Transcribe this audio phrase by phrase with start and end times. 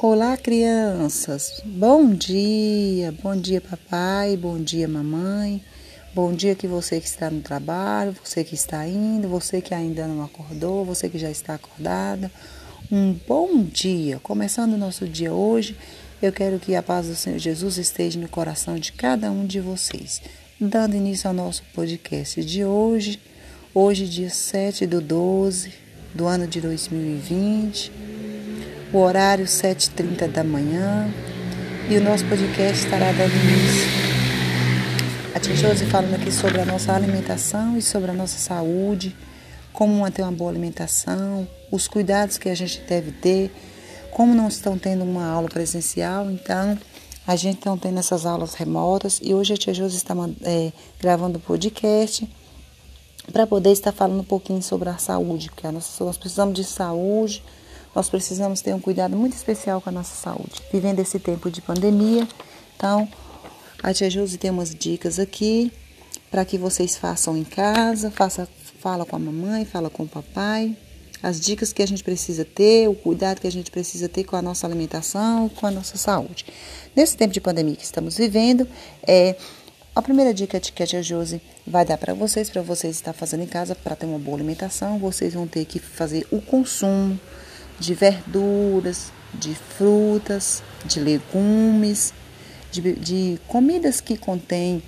[0.00, 1.60] Olá, crianças.
[1.64, 3.12] Bom dia.
[3.20, 4.36] Bom dia, papai.
[4.36, 5.60] Bom dia, mamãe.
[6.14, 10.06] Bom dia que você que está no trabalho, você que está indo, você que ainda
[10.06, 12.30] não acordou, você que já está acordada.
[12.92, 14.20] Um bom dia.
[14.20, 15.76] Começando o nosso dia hoje,
[16.22, 19.58] eu quero que a paz do Senhor Jesus esteja no coração de cada um de
[19.58, 20.22] vocês.
[20.60, 23.20] Dando início ao nosso podcast de hoje,
[23.74, 25.72] hoje dia 7 do 12
[26.14, 28.07] do ano de 2020
[28.92, 31.12] o horário 7h30 da manhã
[31.90, 33.88] e o nosso podcast estará dando início.
[35.34, 39.14] A tia Josi falando aqui sobre a nossa alimentação e sobre a nossa saúde,
[39.74, 43.52] como manter uma boa alimentação, os cuidados que a gente deve ter,
[44.10, 46.78] como não estão tendo uma aula presencial, então
[47.26, 51.36] a gente está tendo essas aulas remotas e hoje a tia Josi está é, gravando
[51.36, 52.26] o podcast
[53.30, 57.42] para poder estar falando um pouquinho sobre a saúde, porque nós, precisamos de saúde,
[57.94, 60.62] nós precisamos ter um cuidado muito especial com a nossa saúde.
[60.72, 62.26] Vivendo esse tempo de pandemia,
[62.76, 63.08] então
[63.82, 65.72] a Tia Josi tem umas dicas aqui
[66.30, 68.48] para que vocês façam em casa, faça,
[68.80, 70.76] fala com a mamãe, fala com o papai,
[71.22, 74.36] as dicas que a gente precisa ter, o cuidado que a gente precisa ter com
[74.36, 76.46] a nossa alimentação, com a nossa saúde.
[76.94, 78.68] Nesse tempo de pandemia que estamos vivendo,
[79.02, 79.34] é
[79.94, 83.42] a primeira dica que a tia Josi vai dar para vocês, para vocês estar fazendo
[83.42, 87.18] em casa, para ter uma boa alimentação, vocês vão ter que fazer o consumo
[87.78, 92.12] de verduras, de frutas, de legumes,
[92.70, 94.82] de, de comidas que contêm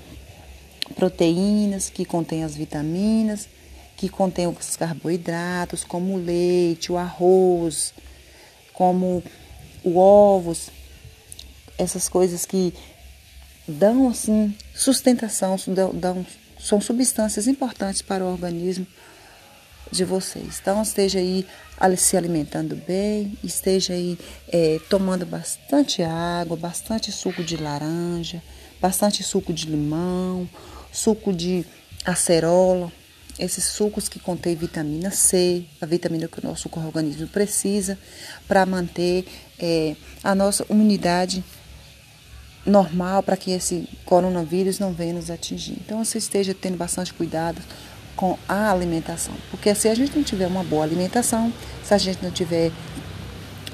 [0.95, 3.49] proteínas, que contêm as vitaminas,
[3.97, 7.93] que contêm os carboidratos, como o leite, o arroz,
[8.73, 9.23] como
[9.85, 10.69] o ovos,
[11.79, 12.75] essas coisas que
[13.67, 16.27] dão assim sustentação, dão, dão,
[16.59, 18.87] são substâncias importantes para o organismo
[19.91, 20.59] de vocês.
[20.61, 21.47] Então, esteja aí
[21.97, 28.43] se alimentando bem, esteja aí é, tomando bastante água, bastante suco de laranja,
[28.81, 30.49] bastante suco de limão,
[30.93, 31.65] suco de
[32.05, 32.93] acerola,
[33.39, 37.99] esses sucos que contêm vitamina C, a vitamina que o nosso organismo precisa
[38.47, 39.25] para manter
[39.59, 41.43] é, a nossa imunidade
[42.67, 45.79] normal para que esse coronavírus não venha nos atingir.
[45.85, 47.61] Então, você esteja tendo bastante cuidado
[48.21, 49.33] com a alimentação.
[49.51, 51.51] Porque se a gente não tiver uma boa alimentação,
[51.83, 52.71] se a gente não tiver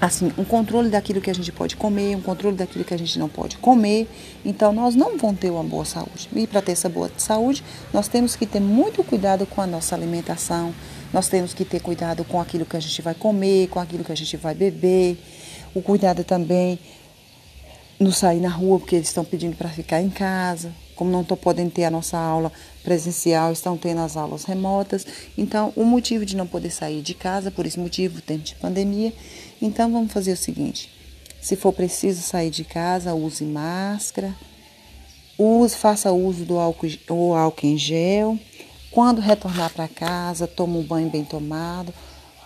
[0.00, 3.18] assim, um controle daquilo que a gente pode comer, um controle daquilo que a gente
[3.18, 4.08] não pode comer,
[4.44, 6.28] então nós não vamos ter uma boa saúde.
[6.32, 9.96] E para ter essa boa saúde, nós temos que ter muito cuidado com a nossa
[9.96, 10.72] alimentação,
[11.12, 14.12] nós temos que ter cuidado com aquilo que a gente vai comer, com aquilo que
[14.12, 15.18] a gente vai beber,
[15.74, 16.78] o cuidado também
[17.98, 21.36] no sair na rua, porque eles estão pedindo para ficar em casa, como não estou
[21.36, 22.50] podendo ter a nossa aula
[22.82, 25.06] presencial, estão tendo as aulas remotas.
[25.36, 29.12] Então, o motivo de não poder sair de casa, por esse motivo, tempo de pandemia.
[29.60, 30.90] Então, vamos fazer o seguinte:
[31.40, 34.34] se for preciso sair de casa, use máscara,
[35.38, 38.38] use, faça uso do álcool, o álcool em gel.
[38.90, 41.92] Quando retornar para casa, toma um banho bem tomado,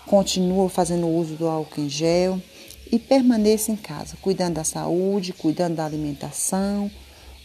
[0.07, 2.43] continua fazendo uso do álcool em gel
[2.91, 6.91] e permaneça em casa, cuidando da saúde, cuidando da alimentação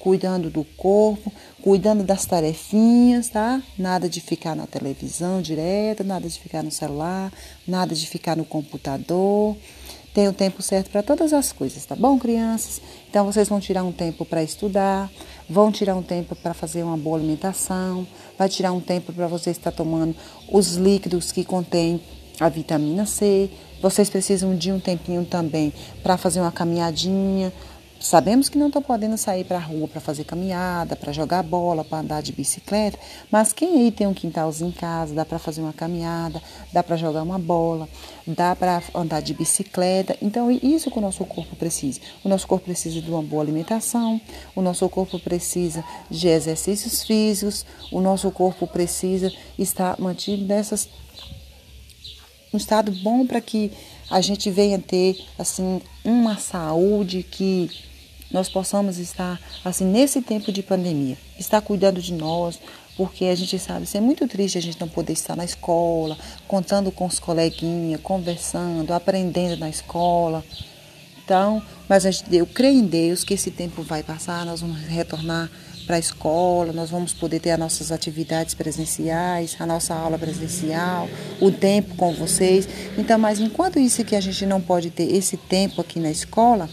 [0.06, 1.34] cuidando do corpo,
[1.64, 3.60] cuidando das tarefinhas, tá?
[3.76, 7.34] Nada de ficar na televisão direto, nada de ficar no celular,
[7.68, 9.58] nada de ficar no computador.
[10.14, 12.80] Tem o tempo certo para todas as coisas, tá bom, crianças?
[13.10, 15.10] Então vocês vão tirar um tempo para estudar,
[15.50, 18.06] vão tirar um tempo para fazer uma boa alimentação,
[18.38, 20.16] vai tirar um tempo para você estar tomando
[20.52, 22.00] os líquidos que contêm
[22.40, 23.50] a vitamina C.
[23.82, 25.74] Vocês precisam de um tempinho também
[26.04, 27.52] para fazer uma caminhadinha,
[28.00, 31.84] Sabemos que não estão podendo sair para a rua para fazer caminhada, para jogar bola,
[31.84, 33.00] para andar de bicicleta,
[33.32, 36.42] mas quem aí tem um quintalzinho em casa, dá para fazer uma caminhada,
[36.74, 37.88] dá para jogar uma bola,
[38.28, 40.16] dá para andar de bicicleta.
[40.22, 42.02] Então, isso que o nosso corpo precisa.
[42.24, 44.20] O nosso corpo precisa de uma boa alimentação,
[44.56, 50.90] o nosso corpo precisa de exercícios físicos, o nosso corpo precisa estar mantido nessas
[52.54, 53.72] um estado bom para que
[54.10, 57.70] a gente venha ter assim uma saúde que
[58.32, 62.60] nós possamos estar assim nesse tempo de pandemia, estar cuidando de nós,
[62.98, 66.18] porque a gente sabe, isso é muito triste a gente não poder estar na escola,
[66.48, 70.44] contando com os coleguinhas, conversando, aprendendo na escola.
[71.24, 74.80] Então, mas a gente, eu creio em Deus que esse tempo vai passar, nós vamos
[74.82, 75.50] retornar
[75.86, 81.08] para a escola, nós vamos poder ter as nossas atividades presenciais, a nossa aula presencial,
[81.40, 82.68] o tempo com vocês.
[82.98, 86.70] Então, mas enquanto isso que a gente não pode ter esse tempo aqui na escola,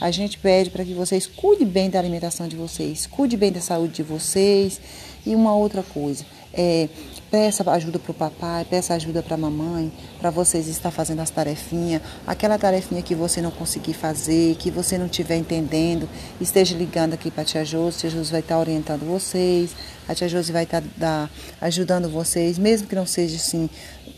[0.00, 3.60] a gente pede para que vocês cuidem bem da alimentação de vocês, cuide bem da
[3.60, 4.80] saúde de vocês.
[5.26, 6.88] E uma outra coisa, é,
[7.30, 11.30] Peça ajuda para o papai, peça ajuda para a mamãe, para vocês estar fazendo as
[11.30, 12.02] tarefinhas.
[12.26, 16.08] Aquela tarefinha que você não conseguir fazer, que você não estiver entendendo,
[16.40, 17.98] esteja ligando aqui para a tia Josi.
[17.98, 19.76] A tia Josi vai estar orientando vocês,
[20.08, 21.30] a tia Josi vai estar da,
[21.60, 23.70] ajudando vocês, mesmo que não seja assim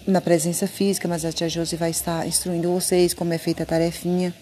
[0.07, 3.67] na presença física, mas a tia Josi vai estar instruindo vocês como é feita a
[3.67, 4.35] tarefinha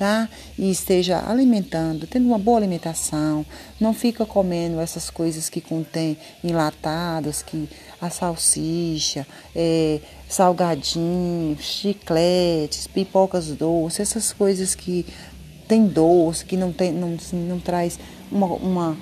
[0.00, 0.30] tá?
[0.58, 3.44] E esteja alimentando, tendo uma boa alimentação.
[3.78, 7.68] Não fica comendo essas coisas que contém enlatadas, que
[8.00, 15.04] a salsicha, é, salgadinhos, chicletes, pipocas doces, essas coisas que
[15.68, 17.98] tem doce, que não, tem, não, não traz
[18.32, 18.96] uma, uma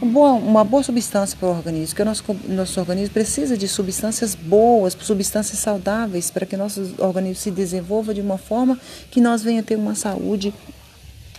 [0.00, 4.96] uma boa, substância para o organismo, porque o nosso, nosso organismo precisa de substâncias boas,
[5.00, 8.78] substâncias saudáveis, para que nosso organismo se desenvolva de uma forma
[9.10, 10.52] que nós venha ter uma saúde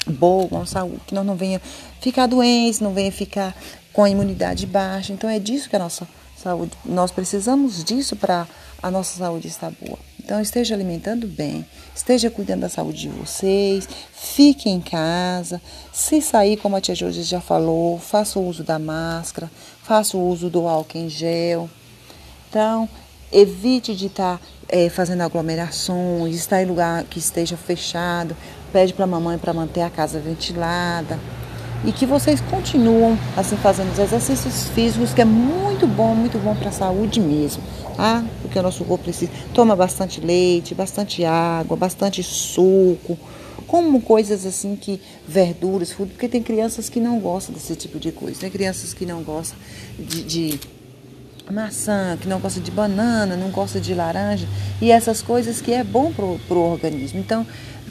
[0.08, 1.62] boa, uma saúde, que nós não venha
[2.00, 3.56] ficar doentes, não venha ficar
[3.92, 5.14] com a imunidade baixa.
[5.14, 8.48] Então é disso que a nossa saúde, nós precisamos disso para
[8.82, 10.00] a nossa saúde estar boa.
[10.26, 11.64] Então esteja alimentando bem,
[11.96, 15.62] esteja cuidando da saúde de vocês, fique em casa.
[15.94, 19.52] Se sair, como a tia Jorge já falou, faça o uso da máscara,
[19.84, 21.70] faça o uso do álcool em gel.
[22.50, 22.90] Então,
[23.32, 28.36] evite de estar é, fazendo aglomerações, estar em lugar que esteja fechado.
[28.74, 31.20] Pede para a mamãe para manter a casa ventilada
[31.86, 36.56] e que vocês continuam assim fazendo os exercícios físicos, que é muito bom, muito bom
[36.56, 37.62] para a saúde mesmo,
[37.96, 38.24] tá?
[38.42, 39.32] Porque o nosso corpo precisa.
[39.54, 43.18] Toma bastante leite, bastante água, bastante suco,
[43.68, 48.12] como coisas assim que verduras, frutas, porque tem crianças que não gostam desse tipo de
[48.12, 49.58] coisa, tem crianças que não gostam
[49.98, 50.60] de, de
[51.52, 54.48] maçã, que não gosta de banana, não gosta de laranja,
[54.82, 57.20] e essas coisas que é bom para o organismo.
[57.20, 57.46] Então,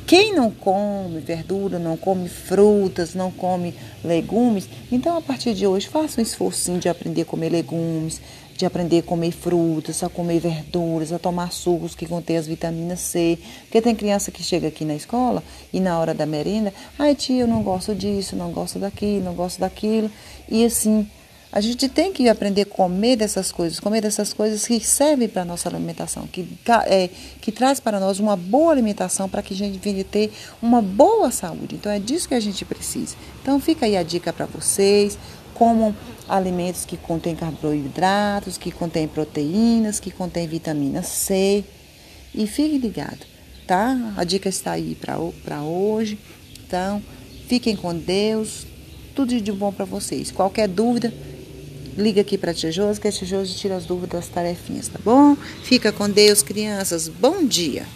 [0.07, 3.75] quem não come verdura, não come frutas, não come
[4.05, 8.21] legumes, então a partir de hoje faça um esforço de aprender a comer legumes,
[8.57, 13.01] de aprender a comer frutas, a comer verduras, a tomar sucos que contêm as vitaminas
[13.01, 13.39] C.
[13.63, 15.43] Porque tem criança que chega aqui na escola
[15.73, 19.35] e na hora da merenda, ai tia, eu não gosto disso, não gosto daquilo, não
[19.35, 20.11] gosto daquilo.
[20.49, 21.09] E assim,
[21.55, 25.43] a gente tem que aprender a comer dessas coisas, comer dessas coisas que servem para
[25.43, 26.45] a nossa alimentação, que,
[26.89, 27.09] é,
[27.41, 31.31] que traz para nós uma boa alimentação para que a gente venha ter uma boa
[31.31, 31.77] saúde.
[31.77, 33.15] Então é disso que a gente precisa.
[33.41, 35.17] Então fica aí a dica para vocês,
[35.55, 35.95] comam
[36.29, 41.63] alimentos que contêm carboidratos, que contêm proteínas, que contêm vitamina C.
[42.35, 43.25] E fique ligado,
[43.65, 43.97] tá?
[44.17, 46.19] A dica está aí para hoje.
[46.67, 47.01] Então,
[47.47, 48.67] fiquem com Deus.
[49.15, 50.33] Tudo de bom para vocês.
[50.33, 51.15] Qualquer dúvida,
[51.97, 55.37] liga aqui para Josi, que a Tia Josi tira as dúvidas das tarefinhas, tá bom?
[55.63, 57.09] Fica com Deus, crianças.
[57.09, 57.87] Bom dia!